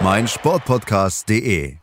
[0.00, 1.76] meinsportpodcast.de.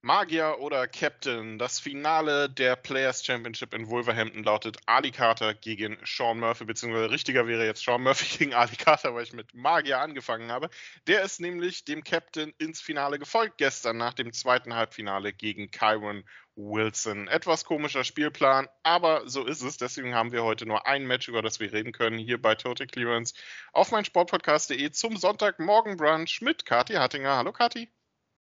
[0.00, 6.38] Magier oder Captain, das Finale der Players Championship in Wolverhampton lautet Ali Carter gegen Sean
[6.38, 10.52] Murphy, beziehungsweise richtiger wäre jetzt Sean Murphy gegen Ali Carter, weil ich mit Magier angefangen
[10.52, 10.70] habe.
[11.08, 16.24] Der ist nämlich dem Captain ins Finale gefolgt gestern nach dem zweiten Halbfinale gegen Kyron
[16.58, 17.28] Wilson.
[17.28, 19.76] Etwas komischer Spielplan, aber so ist es.
[19.76, 22.86] Deswegen haben wir heute nur ein Match, über das wir reden können, hier bei Total
[22.86, 23.34] Clearance
[23.72, 27.36] auf mein Sportpodcast.de zum Sonntagmorgen Brunch mit Kati Hattinger.
[27.36, 27.88] Hallo Kati.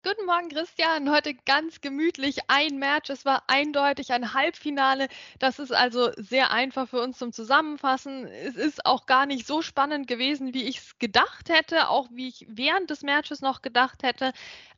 [0.05, 1.12] Guten Morgen, Christian.
[1.12, 3.08] Heute ganz gemütlich ein Match.
[3.08, 5.06] Es war eindeutig ein Halbfinale.
[5.39, 8.27] Das ist also sehr einfach für uns zum Zusammenfassen.
[8.27, 12.27] Es ist auch gar nicht so spannend gewesen, wie ich es gedacht hätte, auch wie
[12.27, 14.33] ich während des Matches noch gedacht hätte.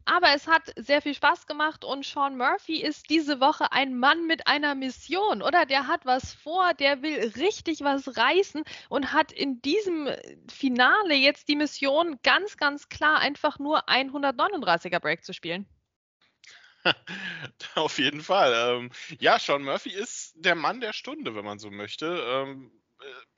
[0.07, 4.27] Aber es hat sehr viel Spaß gemacht und Sean Murphy ist diese Woche ein Mann
[4.27, 5.65] mit einer Mission, oder?
[5.65, 10.11] Der hat was vor, der will richtig was reißen und hat in diesem
[10.53, 15.67] Finale jetzt die Mission ganz, ganz klar einfach nur ein 139er Break zu spielen.
[17.75, 18.53] Auf jeden Fall.
[18.55, 22.07] Ähm, ja, Sean Murphy ist der Mann der Stunde, wenn man so möchte.
[22.07, 22.71] Ähm,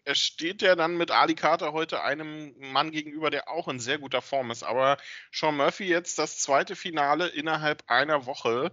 [0.04, 3.98] er steht ja dann mit Ali Carter heute einem Mann gegenüber, der auch in sehr
[3.98, 4.62] guter Form ist.
[4.62, 4.98] Aber
[5.32, 8.72] Sean Murphy jetzt das zweite Finale innerhalb einer Woche,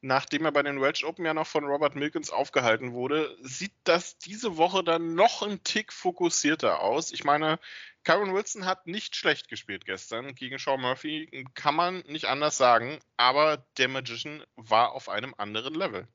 [0.00, 4.18] nachdem er bei den Welsh Open ja noch von Robert Milkins aufgehalten wurde, sieht das
[4.18, 7.12] diese Woche dann noch ein Tick fokussierter aus.
[7.12, 7.58] Ich meine,
[8.04, 13.00] Karen Wilson hat nicht schlecht gespielt gestern gegen Sean Murphy, kann man nicht anders sagen,
[13.16, 16.06] aber der Magician war auf einem anderen Level.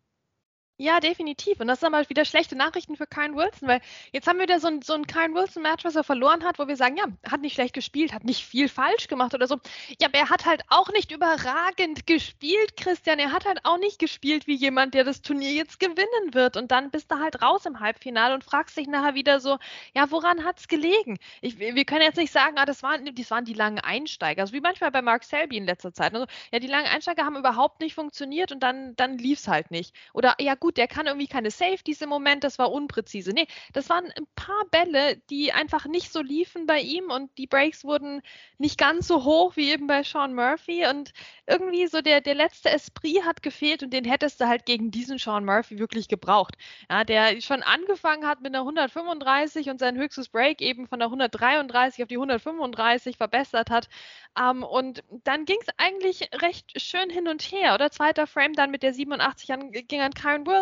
[0.81, 1.59] Ja, definitiv.
[1.59, 3.81] Und das sind aber wieder schlechte Nachrichten für Kyle Wilson, weil
[4.13, 6.67] jetzt haben wir wieder so ein, so ein Kyle Wilson-Match, was er verloren hat, wo
[6.67, 9.57] wir sagen, ja, hat nicht schlecht gespielt, hat nicht viel falsch gemacht oder so.
[9.99, 13.19] Ja, aber er hat halt auch nicht überragend gespielt, Christian.
[13.19, 16.57] Er hat halt auch nicht gespielt wie jemand, der das Turnier jetzt gewinnen wird.
[16.57, 19.59] Und dann bist du halt raus im Halbfinale und fragst dich nachher wieder so,
[19.93, 21.19] ja, woran hat es gelegen?
[21.41, 24.41] Ich, wir können jetzt nicht sagen, ah, das waren, das waren die langen Einsteiger.
[24.41, 26.15] Also wie manchmal bei Mark Selby in letzter Zeit.
[26.15, 29.69] Also, ja, die langen Einsteiger haben überhaupt nicht funktioniert und dann, dann lief es halt
[29.69, 29.93] nicht.
[30.13, 33.31] Oder ja, gut, gut, der kann irgendwie keine Safeties im Moment, das war unpräzise.
[33.33, 37.47] Nee, das waren ein paar Bälle, die einfach nicht so liefen bei ihm und die
[37.47, 38.21] Breaks wurden
[38.57, 41.11] nicht ganz so hoch wie eben bei Sean Murphy und
[41.47, 45.17] irgendwie so der, der letzte Esprit hat gefehlt und den hättest du halt gegen diesen
[45.17, 46.55] Sean Murphy wirklich gebraucht.
[46.89, 51.07] Ja, der schon angefangen hat mit einer 135 und sein höchstes Break eben von der
[51.07, 53.89] 133 auf die 135 verbessert hat.
[54.39, 57.91] Ähm, und dann ging es eigentlich recht schön hin und her, oder?
[57.91, 60.60] Zweiter Frame dann mit der 87 an, ging an Kyron Wilson,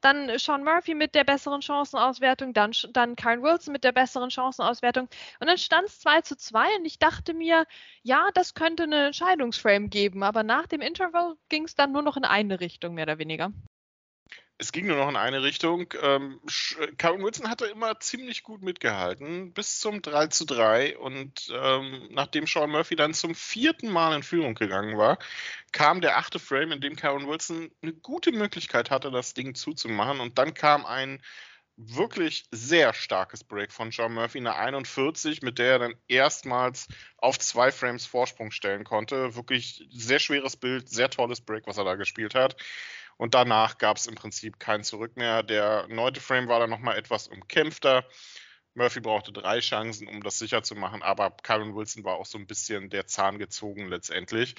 [0.00, 5.08] dann Sean Murphy mit der besseren Chancenauswertung, dann, dann Kyron Wilson mit der besseren Chancenauswertung.
[5.40, 7.66] Und dann stand es 2 zu 2 und ich dachte mir,
[8.02, 12.16] ja, das könnte eine Entscheidungsframe geben, aber nach dem Interval ging es dann nur noch
[12.16, 13.52] in eine Richtung, mehr oder weniger
[14.62, 15.92] es ging nur noch in eine Richtung.
[16.00, 16.40] Ähm,
[16.96, 20.98] Karen Wilson hatte immer ziemlich gut mitgehalten, bis zum 3 zu 3.
[20.98, 25.18] Und ähm, nachdem Sean Murphy dann zum vierten Mal in Führung gegangen war,
[25.72, 30.20] kam der achte Frame, in dem Karen Wilson eine gute Möglichkeit hatte, das Ding zuzumachen.
[30.20, 31.20] Und dann kam ein
[31.88, 36.88] wirklich sehr starkes Break von Sean Murphy, eine 41, mit der er dann erstmals
[37.18, 39.34] auf zwei Frames Vorsprung stellen konnte.
[39.34, 42.56] Wirklich sehr schweres Bild, sehr tolles Break, was er da gespielt hat.
[43.16, 45.42] Und danach gab es im Prinzip kein Zurück mehr.
[45.42, 48.04] Der neunte Frame war dann nochmal etwas umkämpfter.
[48.74, 52.38] Murphy brauchte drei Chancen, um das sicher zu machen, aber Kyron Wilson war auch so
[52.38, 54.54] ein bisschen der Zahn gezogen letztendlich.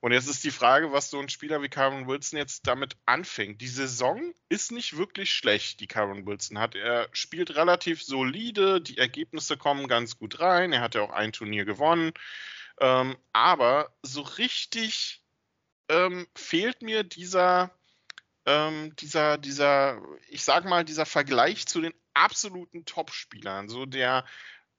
[0.00, 3.60] Und jetzt ist die Frage, was so ein Spieler wie Kyron Wilson jetzt damit anfängt.
[3.60, 6.76] Die Saison ist nicht wirklich schlecht, die Kyron Wilson hat.
[6.76, 10.72] Er spielt relativ solide, die Ergebnisse kommen ganz gut rein.
[10.72, 12.12] Er hat ja auch ein Turnier gewonnen.
[12.80, 15.20] Ähm, aber so richtig
[15.88, 17.72] ähm, fehlt mir dieser,
[18.46, 23.68] ähm, dieser, dieser, ich sag mal, dieser Vergleich zu den absoluten Top-Spielern.
[23.68, 24.24] So der,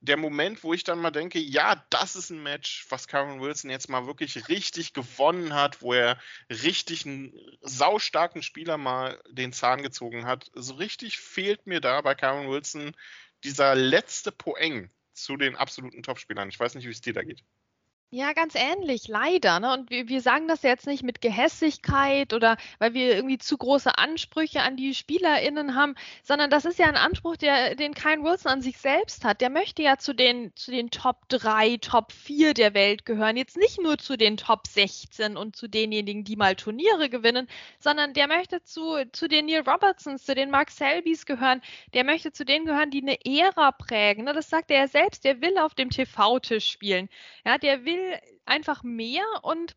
[0.02, 3.70] der Moment, wo ich dann mal denke, ja, das ist ein Match, was Karen Wilson
[3.70, 6.20] jetzt mal wirklich richtig gewonnen hat, wo er
[6.50, 10.50] richtig einen saustarken Spieler mal den Zahn gezogen hat.
[10.54, 12.96] So richtig fehlt mir da bei Karen Wilson
[13.44, 16.50] dieser letzte Poeng zu den absoluten Topspielern.
[16.50, 17.44] Ich weiß nicht, wie es dir da geht.
[18.12, 19.60] Ja, ganz ähnlich, leider.
[19.60, 19.72] Ne?
[19.72, 24.00] Und wir, wir sagen das jetzt nicht mit Gehässigkeit oder weil wir irgendwie zu große
[24.00, 28.52] Ansprüche an die SpielerInnen haben, sondern das ist ja ein Anspruch, der, den Kyle Wilson
[28.52, 29.42] an sich selbst hat.
[29.42, 33.38] Der möchte ja zu den, zu den Top 3, Top 4 der Welt gehören.
[33.38, 37.48] Jetzt nicht nur zu den Top 16 und zu denjenigen, die mal Turniere gewinnen,
[37.78, 41.62] sondern der möchte zu, zu den Neil Robertsons, zu den Mark Selbys gehören.
[41.94, 44.24] Der möchte zu denen gehören, die eine Ära prägen.
[44.24, 44.34] Ne?
[44.34, 45.26] Das sagt er ja selbst.
[45.26, 47.08] Der will auf dem TV-Tisch spielen.
[47.46, 49.76] Ja, der will will einfach mehr und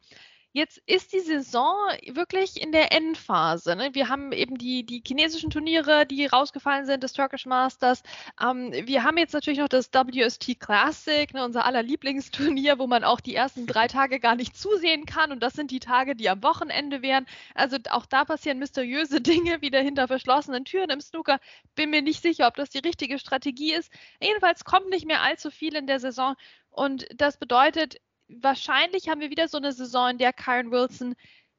[0.54, 1.74] Jetzt ist die Saison
[2.08, 3.74] wirklich in der Endphase.
[3.74, 3.94] Ne?
[3.94, 8.02] Wir haben eben die, die chinesischen Turniere, die rausgefallen sind, das Turkish Masters.
[8.38, 11.42] Ähm, wir haben jetzt natürlich noch das WST Classic, ne?
[11.42, 15.32] unser aller Lieblingsturnier, wo man auch die ersten drei Tage gar nicht zusehen kann.
[15.32, 17.24] Und das sind die Tage, die am Wochenende wären.
[17.54, 21.38] Also auch da passieren mysteriöse Dinge wieder hinter verschlossenen Türen im Snooker.
[21.76, 23.90] Bin mir nicht sicher, ob das die richtige Strategie ist.
[24.20, 26.34] Jedenfalls kommt nicht mehr allzu viel in der Saison.
[26.68, 27.96] Und das bedeutet,
[28.40, 31.14] wahrscheinlich haben wir wieder so eine Saison, in der Karen Wilson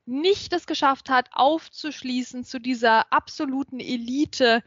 [0.05, 4.63] nicht es geschafft hat, aufzuschließen zu dieser absoluten Elite.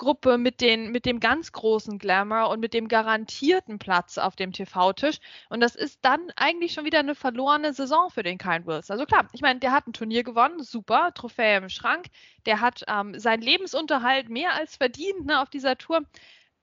[0.00, 5.18] Gruppe mit, mit dem ganz großen Glamour und mit dem garantierten Platz auf dem TV-Tisch.
[5.50, 8.90] Und das ist dann eigentlich schon wieder eine verlorene Saison für den Kyle Wills.
[8.90, 12.06] Also klar, ich meine, der hat ein Turnier gewonnen, super, Trophäe im Schrank.
[12.46, 16.00] Der hat ähm, seinen Lebensunterhalt mehr als verdient ne, auf dieser Tour.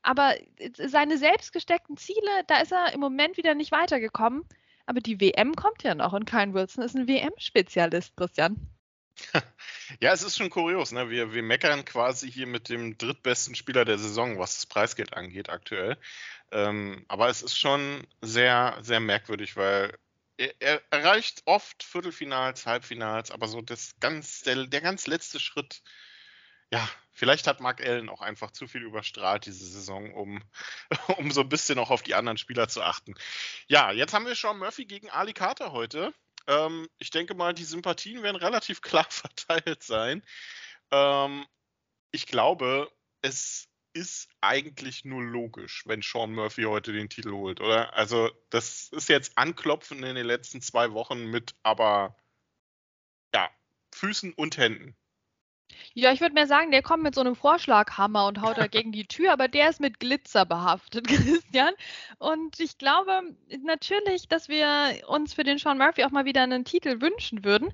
[0.02, 0.34] Aber
[0.74, 4.46] seine selbst gesteckten Ziele, da ist er im Moment wieder nicht weitergekommen.
[4.88, 8.72] Aber die WM kommt ja noch und Kyle Wilson ist ein WM-Spezialist, Christian.
[10.02, 10.92] Ja, es ist schon kurios.
[10.92, 11.10] Ne?
[11.10, 15.50] Wir, wir meckern quasi hier mit dem drittbesten Spieler der Saison, was das Preisgeld angeht,
[15.50, 15.98] aktuell.
[16.52, 19.98] Ähm, aber es ist schon sehr, sehr merkwürdig, weil
[20.38, 25.82] er, er, erreicht oft Viertelfinals, Halbfinals, aber so das ganz, der, der ganz letzte Schritt
[26.72, 30.42] ja, vielleicht hat Mark Allen auch einfach zu viel überstrahlt diese Saison, um,
[31.18, 33.16] um so ein bisschen auch auf die anderen Spieler zu achten.
[33.68, 36.14] Ja, jetzt haben wir Sean Murphy gegen Ali Carter heute.
[36.48, 40.24] Ähm, ich denke mal, die Sympathien werden relativ klar verteilt sein.
[40.92, 41.46] Ähm,
[42.12, 42.92] ich glaube,
[43.22, 47.94] es ist eigentlich nur logisch, wenn Sean Murphy heute den Titel holt, oder?
[47.96, 52.16] Also, das ist jetzt Anklopfen in den letzten zwei Wochen mit aber
[53.34, 53.50] ja,
[53.96, 54.96] Füßen und Händen.
[55.94, 58.92] Ja, ich würde mir sagen, der kommt mit so einem Vorschlaghammer und haut da gegen
[58.92, 61.74] die Tür, aber der ist mit Glitzer behaftet, Christian.
[62.20, 66.66] Und ich glaube natürlich, dass wir uns für den Sean Murphy auch mal wieder einen
[66.66, 67.72] Titel wünschen würden.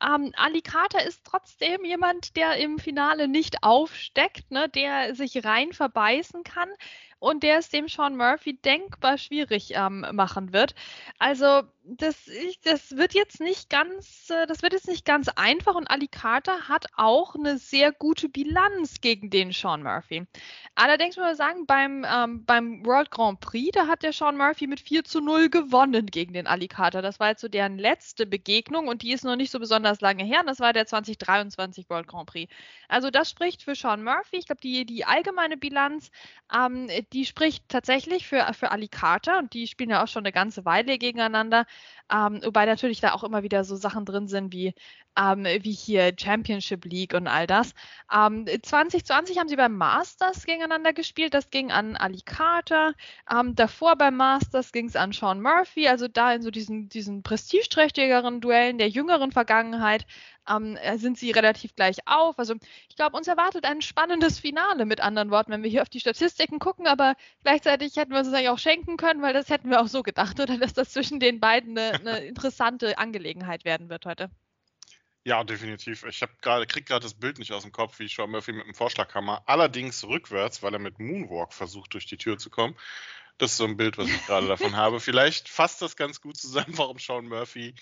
[0.00, 5.72] Ähm, Ali Carter ist trotzdem jemand, der im Finale nicht aufsteckt, ne, der sich rein
[5.72, 6.68] verbeißen kann
[7.18, 10.74] und der es dem Sean Murphy denkbar schwierig ähm, machen wird.
[11.18, 15.74] Also das, ich, das wird jetzt nicht ganz, äh, das wird jetzt nicht ganz einfach
[15.74, 20.26] und Ali Carter hat auch eine sehr gute Bilanz gegen den Sean Murphy.
[20.74, 24.66] Allerdings muss man sagen, beim, ähm, beim World Grand Prix, da hat der Sean Murphy
[24.66, 27.02] mit 4 zu 0 gewonnen gegen den Ali Carter.
[27.02, 30.24] Das war jetzt so deren letzte Begegnung und die ist noch nicht so besonders lange
[30.24, 30.42] her.
[30.46, 32.52] Das war der 2023 World Grand Prix.
[32.88, 34.38] Also das spricht für Sean Murphy.
[34.38, 36.10] Ich glaube, die, die allgemeine Bilanz,
[36.54, 40.32] ähm, die spricht tatsächlich für, für Ali Carter und die spielen ja auch schon eine
[40.32, 41.66] ganze Weile gegeneinander.
[42.12, 44.74] Ähm, wobei natürlich da auch immer wieder so Sachen drin sind wie,
[45.18, 47.72] ähm, wie hier Championship League und all das.
[48.12, 51.32] Ähm, 2020 haben sie beim Masters gegeneinander gespielt.
[51.34, 52.94] Das ging an Ali Carter.
[53.30, 55.88] Ähm, davor beim Masters ging es an Sean Murphy.
[55.88, 60.06] Also da in so diesen, diesen prestigeträchtigeren Duellen der jüngeren Vergangenheit
[60.48, 62.38] ähm, äh, sind sie relativ gleich auf.
[62.38, 62.54] Also
[62.88, 66.00] ich glaube, uns erwartet ein spannendes Finale mit anderen Worten, wenn wir hier auf die
[66.00, 69.70] Statistiken gucken, aber gleichzeitig hätten wir uns das eigentlich auch schenken können, weil das hätten
[69.70, 73.88] wir auch so gedacht, oder dass das zwischen den beiden eine, eine interessante Angelegenheit werden
[73.88, 74.30] wird heute.
[75.26, 76.04] Ja, definitiv.
[76.04, 78.66] Ich habe gerade krieg gerade das Bild nicht aus dem Kopf, wie Sean Murphy mit
[78.66, 82.76] dem Vorschlaghammer, allerdings rückwärts, weil er mit Moonwalk versucht durch die Tür zu kommen.
[83.38, 85.00] Das ist so ein Bild, was ich gerade davon habe.
[85.00, 87.74] Vielleicht fasst das ganz gut zusammen, warum Sean Murphy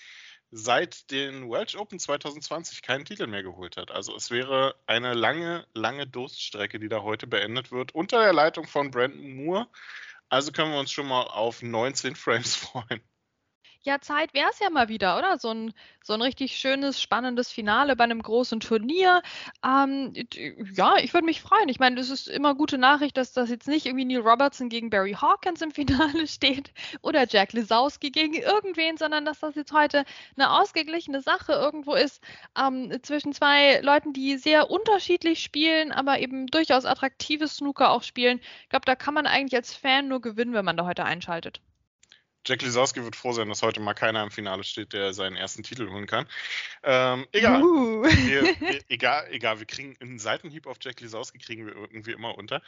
[0.55, 3.89] seit den Welsh Open 2020 keinen Titel mehr geholt hat.
[3.89, 8.67] Also es wäre eine lange, lange Durststrecke, die da heute beendet wird, unter der Leitung
[8.67, 9.67] von Brandon Moore.
[10.29, 13.01] Also können wir uns schon mal auf 19 Frames freuen
[13.83, 15.37] ja, Zeit wäre es ja mal wieder, oder?
[15.37, 19.21] So ein, so ein richtig schönes, spannendes Finale bei einem großen Turnier.
[19.63, 20.13] Ähm,
[20.73, 21.67] ja, ich würde mich freuen.
[21.67, 24.89] Ich meine, es ist immer gute Nachricht, dass das jetzt nicht irgendwie Neil Robertson gegen
[24.89, 26.71] Barry Hawkins im Finale steht
[27.01, 30.05] oder Jack Lisowski gegen irgendwen, sondern dass das jetzt heute
[30.37, 32.23] eine ausgeglichene Sache irgendwo ist
[32.57, 38.39] ähm, zwischen zwei Leuten, die sehr unterschiedlich spielen, aber eben durchaus attraktives Snooker auch spielen.
[38.63, 41.61] Ich glaube, da kann man eigentlich als Fan nur gewinnen, wenn man da heute einschaltet.
[42.45, 45.63] Jack Lisowski wird froh sein, dass heute mal keiner im Finale steht, der seinen ersten
[45.63, 46.27] Titel holen kann.
[46.83, 47.63] Ähm, egal.
[47.63, 48.03] Uh.
[48.03, 49.27] Wir, wir, egal.
[49.31, 52.61] Egal, wir kriegen einen Seitenhieb auf Jack Lisowski kriegen wir irgendwie immer unter.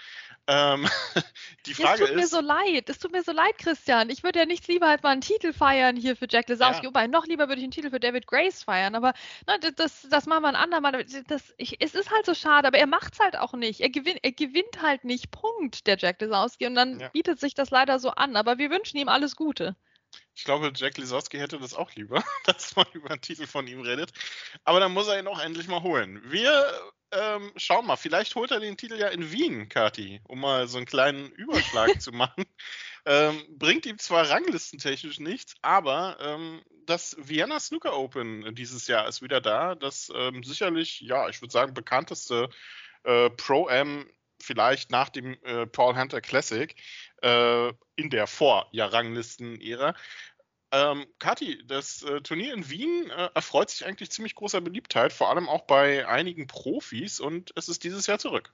[0.48, 0.88] Ähm,
[1.66, 2.10] die Frage ist.
[2.10, 2.90] Es tut mir so leid.
[2.90, 4.10] Es tut mir so leid, Christian.
[4.10, 6.84] Ich würde ja nichts lieber als mal einen Titel feiern hier für Jack Lisowski.
[6.84, 6.90] Ja.
[6.90, 8.96] Wobei, noch lieber würde ich einen Titel für David Grace feiern.
[8.96, 9.14] Aber
[9.46, 11.06] na, das, das machen wir ein andermal.
[11.28, 13.82] Das, ich, es ist halt so schade, aber er macht es halt auch nicht.
[13.82, 15.32] Er, gewinnt, er gewinnt halt nicht.
[15.32, 16.66] Punkt, der Jack Lisowski.
[16.66, 17.10] Und dann ja.
[17.10, 18.38] bietet sich das leider so an.
[18.38, 19.65] Aber wir wünschen ihm alles Gute.
[20.36, 23.82] Ich glaube, Jack Lisowski hätte das auch lieber, dass man über einen Titel von ihm
[23.82, 24.12] redet.
[24.64, 26.22] Aber dann muss er ihn auch endlich mal holen.
[26.26, 26.72] Wir
[27.12, 30.78] ähm, schauen mal, vielleicht holt er den Titel ja in Wien, Kati, um mal so
[30.78, 32.46] einen kleinen Überschlag zu machen.
[33.06, 39.22] Ähm, bringt ihm zwar ranglistentechnisch nichts, aber ähm, das Vienna Snooker Open dieses Jahr ist
[39.22, 39.76] wieder da.
[39.76, 42.50] Das ähm, sicherlich, ja, ich würde sagen, bekannteste
[43.04, 44.06] äh, Pro-Am
[44.46, 46.76] vielleicht nach dem äh, Paul Hunter Classic
[47.22, 49.96] äh, in der Vor-Ranglisten-Ära.
[50.72, 55.30] Ähm, Kathi, das äh, Turnier in Wien äh, erfreut sich eigentlich ziemlich großer Beliebtheit, vor
[55.30, 58.52] allem auch bei einigen Profis und es ist dieses Jahr zurück.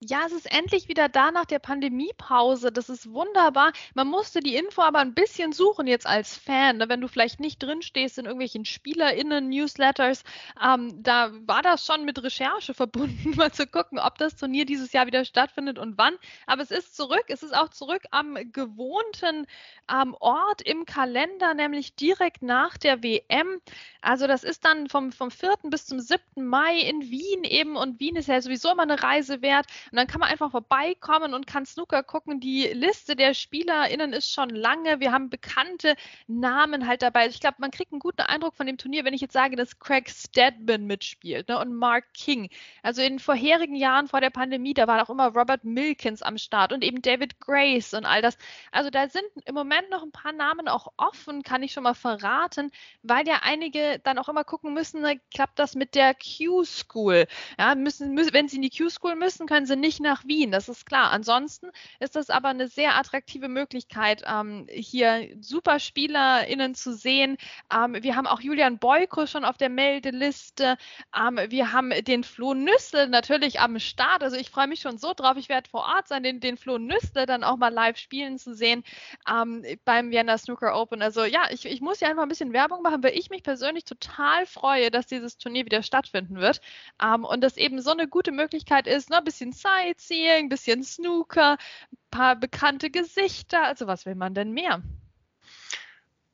[0.00, 2.70] Ja, es ist endlich wieder da nach der Pandemiepause.
[2.70, 3.72] Das ist wunderbar.
[3.94, 6.76] Man musste die Info aber ein bisschen suchen jetzt als Fan.
[6.76, 6.88] Ne?
[6.88, 10.22] Wenn du vielleicht nicht drinstehst in irgendwelchen SpielerInnen-Newsletters,
[10.64, 14.92] ähm, da war das schon mit Recherche verbunden, mal zu gucken, ob das Turnier dieses
[14.92, 16.14] Jahr wieder stattfindet und wann.
[16.46, 17.24] Aber es ist zurück.
[17.26, 19.46] Es ist auch zurück am gewohnten
[19.92, 23.60] ähm, Ort im Kalender, nämlich direkt nach der WM.
[24.00, 25.56] Also das ist dann vom, vom 4.
[25.64, 26.20] bis zum 7.
[26.36, 27.76] Mai in Wien eben.
[27.76, 29.66] Und Wien ist ja sowieso immer eine Reise wert.
[29.90, 32.40] Und dann kann man einfach vorbeikommen und kann Snooker gucken.
[32.40, 35.00] Die Liste der SpielerInnen ist schon lange.
[35.00, 35.94] Wir haben bekannte
[36.26, 37.26] Namen halt dabei.
[37.26, 39.78] Ich glaube, man kriegt einen guten Eindruck von dem Turnier, wenn ich jetzt sage, dass
[39.78, 42.48] Craig Stedman mitspielt ne, und Mark King.
[42.82, 46.72] Also in vorherigen Jahren vor der Pandemie, da war auch immer Robert Milkins am Start
[46.72, 48.36] und eben David Grace und all das.
[48.72, 51.94] Also da sind im Moment noch ein paar Namen auch offen, kann ich schon mal
[51.94, 52.70] verraten,
[53.02, 57.26] weil ja einige dann auch immer gucken müssen, ne, klappt das mit der Q-School?
[57.58, 60.68] Ja, müssen, müssen, wenn sie in die Q-School müssen, können sie nicht nach Wien, das
[60.68, 61.10] ist klar.
[61.10, 61.70] Ansonsten
[62.00, 67.36] ist das aber eine sehr attraktive Möglichkeit, ähm, hier super SpielerInnen zu sehen.
[67.72, 70.76] Ähm, wir haben auch Julian Boyko schon auf der Meldeliste.
[71.16, 74.22] Ähm, wir haben den Flo Nüssel natürlich am Start.
[74.22, 75.36] Also ich freue mich schon so drauf.
[75.36, 78.54] Ich werde vor Ort sein, den, den Flo Nüssel dann auch mal live spielen zu
[78.54, 78.84] sehen
[79.28, 81.02] ähm, beim Vienna Snooker Open.
[81.02, 83.84] Also ja, ich, ich muss ja einfach ein bisschen Werbung machen, weil ich mich persönlich
[83.84, 86.60] total freue, dass dieses Turnier wieder stattfinden wird.
[87.02, 90.82] Ähm, und das eben so eine gute Möglichkeit ist, ne, ein bisschen Sightseeing, ein bisschen
[90.82, 91.52] Snooker,
[91.92, 93.64] ein paar bekannte Gesichter.
[93.64, 94.82] Also was will man denn mehr?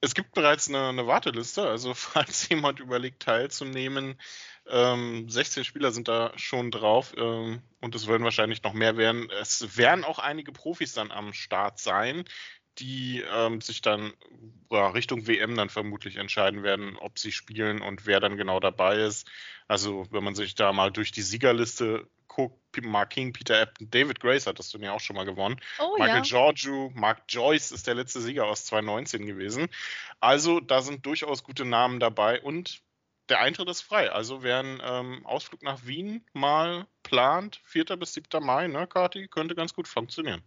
[0.01, 4.21] Es gibt bereits eine, eine Warteliste, also falls jemand überlegt teilzunehmen,
[4.67, 9.29] ähm, 16 Spieler sind da schon drauf ähm, und es werden wahrscheinlich noch mehr werden.
[9.31, 12.25] Es werden auch einige Profis dann am Start sein,
[12.79, 14.13] die ähm, sich dann
[14.71, 18.97] ja, Richtung WM dann vermutlich entscheiden werden, ob sie spielen und wer dann genau dabei
[18.97, 19.29] ist.
[19.69, 24.21] Also wenn man sich da mal durch die Siegerliste guckt, Mark King, Peter Ebden, David
[24.21, 25.61] Grace hat das Turnier auch schon mal gewonnen.
[25.79, 26.23] Oh, Michael ja.
[26.23, 29.69] Giorgio, Mark Joyce ist der letzte Sieger aus 2019 gewesen.
[30.21, 32.83] Also da sind durchaus gute Namen dabei und
[33.29, 34.11] der Eintritt ist frei.
[34.11, 37.85] Also wer einen ähm, Ausflug nach Wien mal plant, 4.
[37.97, 38.45] bis 7.
[38.45, 40.43] Mai, ne, Kati, könnte ganz gut funktionieren.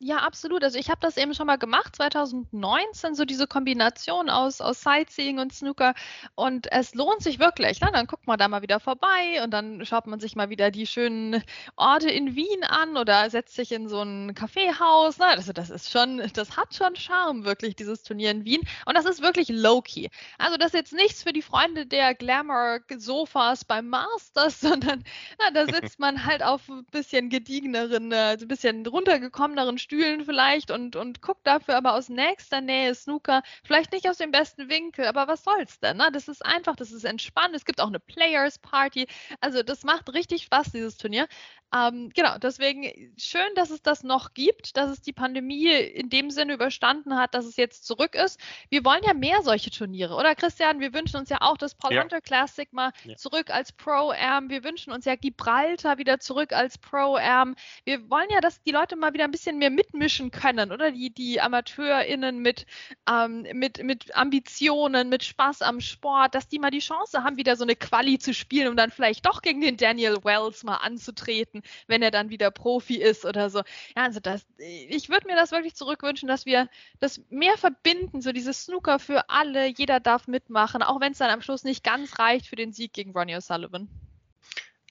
[0.00, 0.62] Ja, absolut.
[0.62, 5.40] Also ich habe das eben schon mal gemacht, 2019, so diese Kombination aus, aus Sightseeing
[5.40, 5.94] und Snooker.
[6.36, 7.80] Und es lohnt sich wirklich.
[7.80, 7.90] Ne?
[7.92, 10.86] Dann guckt man da mal wieder vorbei und dann schaut man sich mal wieder die
[10.86, 11.42] schönen
[11.74, 15.18] Orte in Wien an oder setzt sich in so ein Kaffeehaus.
[15.18, 15.26] Ne?
[15.26, 18.60] Also das ist schon, das hat schon Charme, wirklich, dieses Turnier in Wien.
[18.86, 20.10] Und das ist wirklich low-key.
[20.38, 25.02] Also das ist jetzt nichts für die Freunde der Glamour-Sofas beim Masters, sondern
[25.40, 30.96] na, da sitzt man halt auf ein bisschen gediegeneren, ein bisschen runtergekommeneren Stühlen vielleicht und,
[30.96, 33.42] und guckt dafür aber aus nächster Nähe Snooker.
[33.64, 35.96] Vielleicht nicht aus dem besten Winkel, aber was soll's denn?
[35.96, 36.10] Ne?
[36.12, 37.54] Das ist einfach, das ist entspannt.
[37.54, 39.06] Es gibt auch eine Players Party.
[39.40, 41.26] Also das macht richtig Spaß, dieses Turnier.
[41.74, 46.30] Ähm, genau, deswegen schön, dass es das noch gibt, dass es die Pandemie in dem
[46.30, 48.40] Sinne überstanden hat, dass es jetzt zurück ist.
[48.70, 50.80] Wir wollen ja mehr solche Turniere, oder Christian?
[50.80, 52.02] Wir wünschen uns ja auch das Paul ja.
[52.02, 53.16] Hunter Classic mal ja.
[53.16, 54.48] zurück als Pro-Am.
[54.48, 57.54] Wir wünschen uns ja Gibraltar wieder zurück als Pro-Am.
[57.84, 60.90] Wir wollen ja, dass die Leute mal wieder ein bisschen mehr mitmischen können, oder?
[60.90, 62.66] Die, die AmateurInnen mit,
[63.08, 67.56] ähm, mit, mit Ambitionen, mit Spaß am Sport, dass die mal die Chance haben, wieder
[67.56, 71.62] so eine Quali zu spielen, um dann vielleicht doch gegen den Daniel Wells mal anzutreten
[71.86, 73.58] wenn er dann wieder Profi ist oder so.
[73.96, 76.68] Ja, also das, ich würde mir das wirklich zurückwünschen, dass wir
[77.00, 81.30] das mehr verbinden, so dieses Snooker für alle, jeder darf mitmachen, auch wenn es dann
[81.30, 83.88] am Schluss nicht ganz reicht für den Sieg gegen Ronnie O'Sullivan.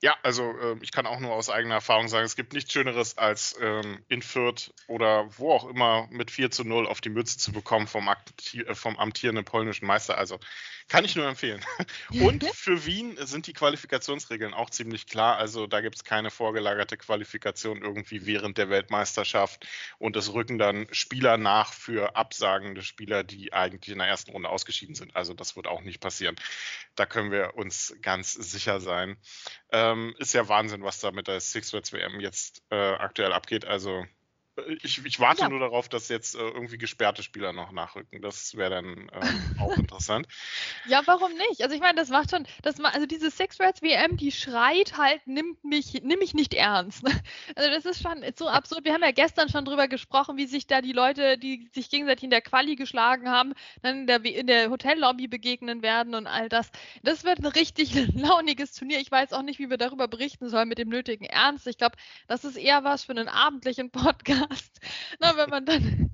[0.01, 3.17] Ja, also äh, ich kann auch nur aus eigener Erfahrung sagen, es gibt nichts Schöneres,
[3.17, 7.39] als ähm, in Fürth oder wo auch immer mit 4 zu 0 auf die Mütze
[7.39, 10.17] zu bekommen vom, äh, vom amtierenden polnischen Meister.
[10.17, 10.39] Also
[10.87, 11.65] kann ich nur empfehlen.
[12.21, 15.37] Und für Wien sind die Qualifikationsregeln auch ziemlich klar.
[15.37, 20.87] Also da gibt es keine vorgelagerte Qualifikation irgendwie während der Weltmeisterschaft und es rücken dann
[20.91, 25.15] Spieler nach für absagende Spieler, die eigentlich in der ersten Runde ausgeschieden sind.
[25.15, 26.35] Also das wird auch nicht passieren.
[26.95, 29.17] Da können wir uns ganz sicher sein.
[29.71, 29.86] Ähm,
[30.17, 33.65] ist ja Wahnsinn, was da mit der Six Words WM jetzt äh, aktuell abgeht.
[33.65, 34.05] Also
[34.83, 35.49] ich, ich warte ja.
[35.49, 38.21] nur darauf, dass jetzt äh, irgendwie gesperrte Spieler noch nachrücken.
[38.21, 40.27] Das wäre dann äh, auch interessant.
[40.87, 41.61] Ja, warum nicht?
[41.61, 45.25] Also ich meine, das macht schon, das also diese Six Reds WM, die schreit halt,
[45.27, 47.03] nimmt mich, nimm mich nicht ernst.
[47.55, 48.85] Also das ist schon so absurd.
[48.85, 52.25] Wir haben ja gestern schon drüber gesprochen, wie sich da die Leute, die sich gegenseitig
[52.25, 56.49] in der Quali geschlagen haben, dann in der, in der Hotellobby begegnen werden und all
[56.49, 56.69] das.
[57.03, 58.99] Das wird ein richtig launiges Turnier.
[58.99, 61.67] Ich weiß auch nicht, wie wir darüber berichten sollen mit dem nötigen Ernst.
[61.67, 61.95] Ich glaube,
[62.27, 64.79] das ist eher was für einen abendlichen Podcast hast.
[65.19, 66.11] Na, wenn man dann,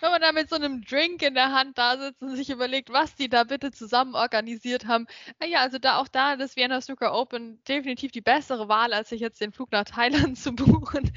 [0.00, 2.90] wenn man da mit so einem Drink in der Hand da sitzt und sich überlegt,
[2.90, 5.06] was die da bitte zusammen organisiert haben.
[5.40, 9.20] Naja, also da auch da das Vienna Snooker Open definitiv die bessere Wahl, als sich
[9.20, 11.12] jetzt den Flug nach Thailand zu buchen.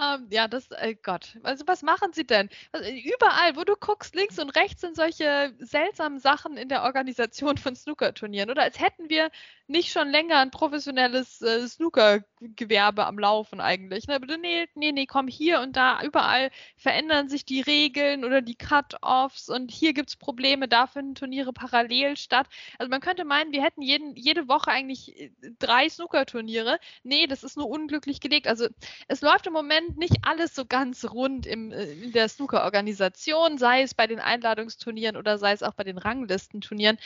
[0.00, 1.38] Ähm, ja, das, äh, Gott.
[1.42, 2.48] Also was machen sie denn?
[2.72, 7.56] Also, überall, wo du guckst, links und rechts sind solche seltsamen Sachen in der Organisation
[7.58, 8.50] von Snooker-Turnieren.
[8.50, 9.30] Oder als hätten wir
[9.68, 14.08] nicht schon länger ein professionelles äh, Snooker-Gewerbe am Laufen eigentlich.
[14.08, 14.14] Ne?
[14.14, 18.54] Aber nee, nee, nee, komm hier und da, überall verändern sich die Regeln oder die
[18.54, 22.46] Cut-Offs und hier gibt es Probleme, da finden Turniere parallel statt.
[22.78, 26.78] Also man könnte meinen, wir hätten jeden, jede Woche eigentlich äh, drei Snooker-Turniere.
[27.02, 28.46] Nee, das ist nur unglücklich gelegt.
[28.48, 28.68] Also
[29.08, 33.82] es läuft im Moment nicht alles so ganz rund im, äh, in der Snooker-Organisation, sei
[33.82, 36.98] es bei den Einladungsturnieren oder sei es auch bei den Ranglistenturnieren.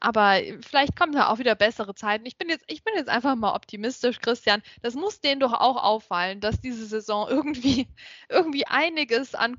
[0.00, 2.24] Aber vielleicht kommen da auch wieder bessere Zeiten.
[2.26, 4.62] Ich bin jetzt, ich bin jetzt einfach mal optimistisch, Christian.
[4.82, 7.88] Das muss denen doch auch auffallen, dass diese Saison irgendwie,
[8.28, 9.56] irgendwie einiges an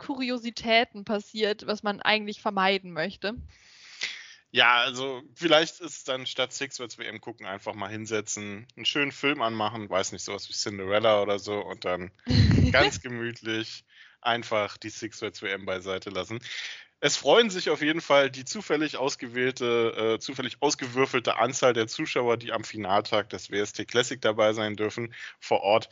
[0.89, 3.35] Kuriositäten passiert, was man eigentlich vermeiden möchte.
[4.51, 9.11] Ja, also vielleicht ist dann statt Six Words WM gucken, einfach mal hinsetzen, einen schönen
[9.11, 12.11] Film anmachen, weiß nicht, sowas wie Cinderella oder so und dann
[12.71, 13.85] ganz gemütlich
[14.21, 16.39] einfach die Six Words WM beiseite lassen.
[16.99, 22.35] Es freuen sich auf jeden Fall die zufällig ausgewählte, äh, zufällig ausgewürfelte Anzahl der Zuschauer,
[22.35, 25.89] die am Finaltag des WST Classic dabei sein dürfen vor Ort.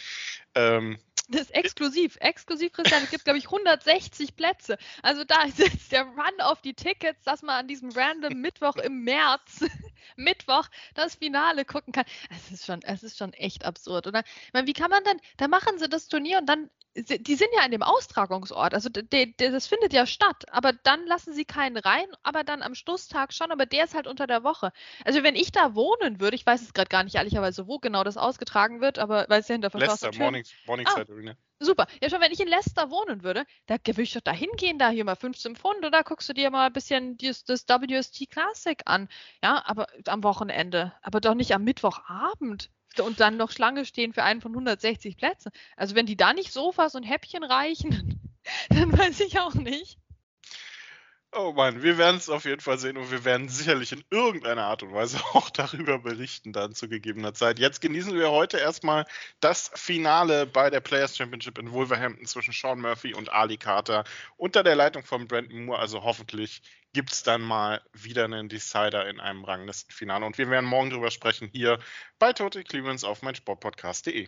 [0.54, 0.98] Ähm,
[1.28, 2.18] das ist exklusiv.
[2.22, 3.04] Exklusiv, Christian.
[3.04, 4.78] Es gibt, glaube ich, 160 Plätze.
[5.04, 8.78] Also da ist jetzt der Run auf die Tickets, dass man an diesem random Mittwoch
[8.78, 9.66] im März,
[10.16, 12.06] Mittwoch, das Finale gucken kann.
[12.30, 14.24] Es ist schon, es ist schon echt absurd, oder?
[14.46, 17.50] Ich meine, wie kann man dann, da machen sie das Turnier und dann die sind
[17.56, 21.46] ja in dem Austragungsort, also de, de, das findet ja statt, aber dann lassen sie
[21.46, 24.72] keinen rein, aber dann am Schlusstag schon, aber der ist halt unter der Woche.
[25.06, 28.04] Also wenn ich da wohnen würde, ich weiß es gerade gar nicht ehrlicherweise, wo genau
[28.04, 31.38] das ausgetragen wird, aber weil es ja hinter Leicester, Morning, Morningside ah, Arena.
[31.60, 31.88] Super.
[32.02, 34.90] Ja, schon wenn ich in Leicester wohnen würde, da würde ich doch da hingehen, da
[34.90, 38.80] hier mal 15 Pfund oder guckst du dir mal ein bisschen das, das WST Classic
[38.86, 39.08] an.
[39.44, 44.24] Ja, aber am Wochenende, aber doch nicht am Mittwochabend und dann noch Schlange stehen für
[44.24, 45.52] einen von 160 Plätzen.
[45.76, 48.20] Also wenn die da nicht Sofas und Häppchen reichen,
[48.70, 49.98] dann weiß ich auch nicht.
[51.34, 54.64] Oh Mann, wir werden es auf jeden Fall sehen und wir werden sicherlich in irgendeiner
[54.64, 57.60] Art und Weise auch darüber berichten, dann zu gegebener Zeit.
[57.60, 59.06] Jetzt genießen wir heute erstmal
[59.42, 64.06] das Finale bei der Players Championship in Wolverhampton zwischen Sean Murphy und Ali Carter
[64.38, 65.80] unter der Leitung von Brandon Moore.
[65.80, 66.62] Also hoffentlich
[66.94, 70.26] gibt es dann mal wieder einen Decider in einem Ranglistenfinale.
[70.26, 71.78] Und wir werden morgen darüber sprechen hier
[72.20, 74.28] bei Total Clemens auf meinsportpodcast.de.